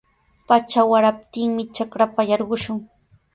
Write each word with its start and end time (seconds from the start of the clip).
Pacha 0.47 0.81
waraptinmi 0.91 1.63
trakrapa 1.75 2.21
yarqushun. 2.31 2.79